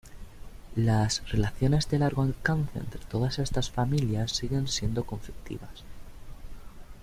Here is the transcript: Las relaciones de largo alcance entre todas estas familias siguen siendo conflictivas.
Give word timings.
Las 0.75 1.21
relaciones 1.31 1.87
de 1.91 1.99
largo 1.99 2.23
alcance 2.23 2.79
entre 2.79 3.01
todas 3.05 3.37
estas 3.37 3.69
familias 3.69 4.31
siguen 4.31 4.67
siendo 4.67 5.03
conflictivas. 5.03 5.83